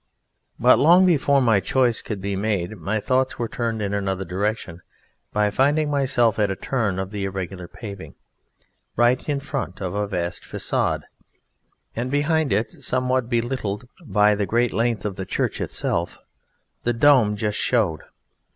[0.59, 4.81] But long before my choice could be made my thoughts were turned in another direction
[5.31, 8.15] by finding myself at a turn of the irregular paving,
[8.95, 11.03] right in front of a vast façade,
[11.95, 16.17] and behind it, somewhat belittled by the great length of the church itself,
[16.81, 18.01] the dome just showed.